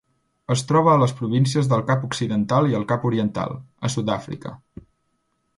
Es 0.53 0.61
troba 0.71 0.89
a 0.93 1.01
les 1.01 1.13
províncies 1.19 1.69
del 1.73 1.83
Cap 1.91 2.07
Occidental 2.09 2.71
i 2.71 2.75
el 2.81 2.89
Cap 2.93 3.07
Oriental, 3.13 3.57
a 3.89 3.93
Sud-àfrica. 3.97 4.59